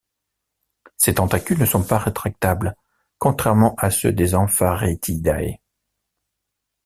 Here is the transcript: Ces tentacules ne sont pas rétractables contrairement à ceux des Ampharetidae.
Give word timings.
Ces 0.97 1.13
tentacules 1.13 1.59
ne 1.59 1.65
sont 1.67 1.83
pas 1.83 1.99
rétractables 1.99 2.75
contrairement 3.19 3.75
à 3.75 3.91
ceux 3.91 4.11
des 4.11 4.33
Ampharetidae. 4.33 5.59